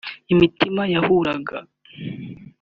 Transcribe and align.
imitima 0.33 0.81
yahuraga 0.93 1.57